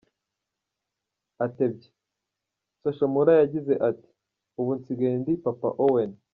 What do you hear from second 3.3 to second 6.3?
yagize ati “Ubu nsigaye ndi papa Owen”.